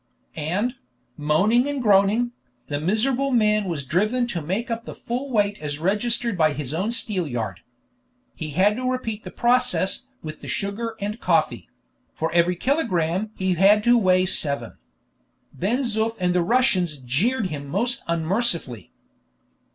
[0.35, 0.77] And,
[1.15, 2.31] moaning and groaning,
[2.69, 6.73] the miserable man was driven to make up the full weight as registered by his
[6.73, 7.59] own steelyard.
[8.33, 11.69] He had to repeat the process with the sugar and coffee:
[12.15, 14.75] for every kilogramme he had to weigh seven.
[15.53, 18.91] Ben Zoof and the Russians jeered him most unmercifully.